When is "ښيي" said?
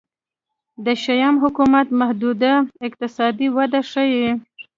3.91-4.27